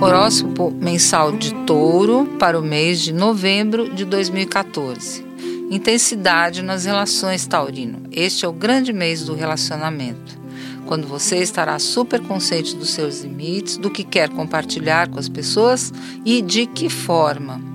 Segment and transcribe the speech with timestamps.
[0.00, 5.24] Horóscopo mensal de Touro para o mês de novembro de 2014.
[5.70, 8.02] Intensidade nas relações, Taurino.
[8.10, 10.38] Este é o grande mês do relacionamento.
[10.86, 15.92] Quando você estará super consciente dos seus limites, do que quer compartilhar com as pessoas
[16.24, 17.69] e de que forma.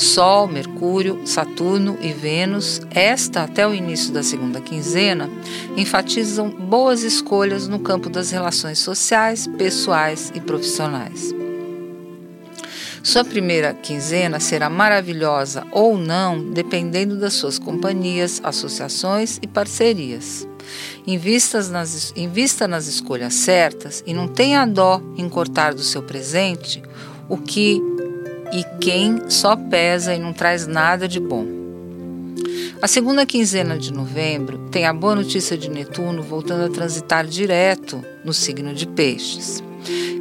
[0.00, 5.28] Sol, Mercúrio, Saturno e Vênus, esta até o início da segunda quinzena,
[5.76, 11.34] enfatizam boas escolhas no campo das relações sociais, pessoais e profissionais.
[13.02, 20.48] Sua primeira quinzena será maravilhosa ou não, dependendo das suas companhias, associações e parcerias.
[21.06, 22.14] Invista nas,
[22.68, 26.82] nas escolhas certas e não tenha dó em cortar do seu presente
[27.28, 27.80] o que
[28.52, 31.46] e quem só pesa e não traz nada de bom.
[32.82, 38.02] A segunda quinzena de novembro tem a boa notícia de Netuno voltando a transitar direto
[38.24, 39.62] no signo de Peixes.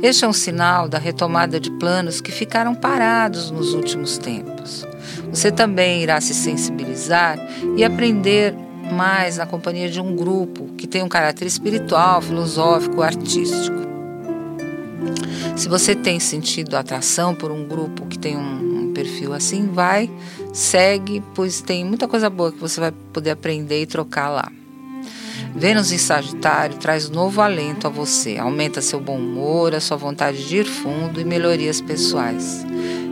[0.01, 4.85] Este é um sinal da retomada de planos que ficaram parados nos últimos tempos.
[5.31, 7.39] Você também irá se sensibilizar
[7.77, 8.53] e aprender
[8.91, 13.77] mais na companhia de um grupo que tem um caráter espiritual, filosófico, artístico.
[15.55, 20.09] Se você tem sentido atração por um grupo que tem um, um, perfil assim, vai,
[20.53, 24.51] segue, pois tem muita coisa boa que você vai poder aprender e trocar lá.
[25.55, 30.47] Vênus em Sagitário traz novo alento a você, aumenta seu bom humor, a sua vontade
[30.47, 32.65] de ir fundo e melhorias pessoais.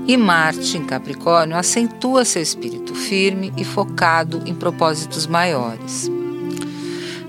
[0.08, 6.10] E Marte em Capricórnio acentua seu espírito firme e focado em propósitos maiores.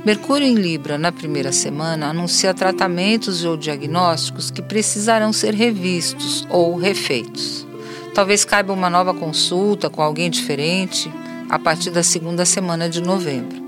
[0.09, 6.77] Mercúrio em Libra, na primeira semana, anuncia tratamentos ou diagnósticos que precisarão ser revistos ou
[6.77, 7.67] refeitos.
[8.15, 11.13] Talvez caiba uma nova consulta com alguém diferente
[11.51, 13.59] a partir da segunda semana de novembro.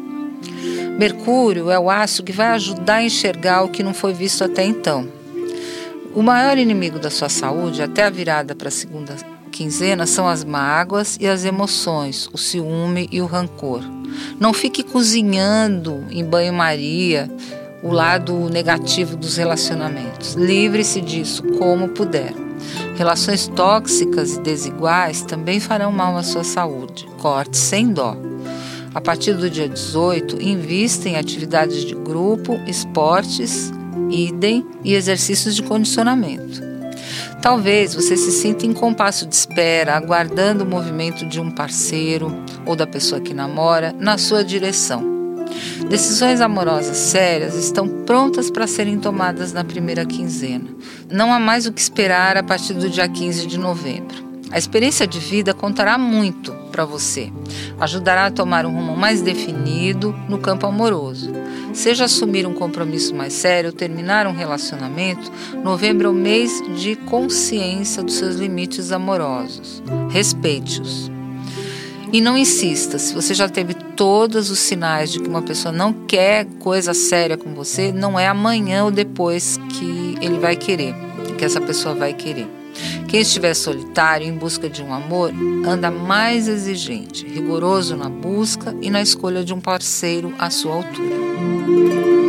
[0.99, 4.65] Mercúrio é o aço que vai ajudar a enxergar o que não foi visto até
[4.65, 5.07] então.
[6.15, 9.15] O maior inimigo da sua saúde, até a virada para a segunda
[9.61, 13.83] quinzena, são as mágoas e as emoções, o ciúme e o rancor.
[14.41, 17.31] Não fique cozinhando em banho-maria
[17.83, 20.33] o lado negativo dos relacionamentos.
[20.33, 22.33] Livre-se disso como puder.
[22.97, 27.07] Relações tóxicas e desiguais também farão mal à sua saúde.
[27.19, 28.17] Corte sem dó.
[28.95, 33.71] A partir do dia 18, invista em atividades de grupo, esportes,
[34.11, 36.70] idem e exercícios de condicionamento.
[37.43, 42.31] Talvez você se sinta em compasso de espera, aguardando o movimento de um parceiro
[42.67, 45.03] ou da pessoa que namora na sua direção.
[45.89, 50.67] Decisões amorosas sérias estão prontas para serem tomadas na primeira quinzena.
[51.11, 54.31] Não há mais o que esperar a partir do dia 15 de novembro.
[54.51, 57.33] A experiência de vida contará muito para você.
[57.81, 61.33] Ajudará a tomar um rumo mais definido no campo amoroso.
[61.73, 65.31] Seja assumir um compromisso mais sério terminar um relacionamento,
[65.63, 69.83] novembro é o mês de consciência dos seus limites amorosos.
[70.11, 71.11] Respeite-os.
[72.13, 75.93] E não insista, se você já teve todos os sinais de que uma pessoa não
[75.93, 80.93] quer coisa séria com você, não é amanhã ou depois que ele vai querer,
[81.39, 82.49] que essa pessoa vai querer.
[83.07, 85.33] Quem estiver solitário em busca de um amor
[85.65, 91.30] anda mais exigente, rigoroso na busca e na escolha de um parceiro à sua altura.
[91.67, 92.20] Música